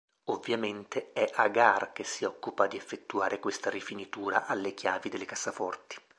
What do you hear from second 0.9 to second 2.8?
è Agar che si occupa di